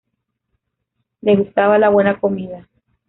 Le 1.21 1.35
gustaba 1.35 1.77
la 1.77 1.89
buena 1.89 2.19
comida. 2.19 2.67